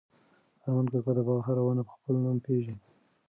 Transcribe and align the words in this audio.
ارمان 0.63 0.85
کاکا 0.91 1.11
د 1.15 1.19
باغ 1.27 1.39
هره 1.47 1.61
ونه 1.65 1.83
په 1.87 1.93
خپل 1.97 2.15
نوم 2.23 2.37
پېژني. 2.45 2.77